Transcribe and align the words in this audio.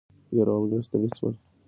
یرغلګر 0.35 0.81
ستړي 0.87 1.09
شول. 1.17 1.35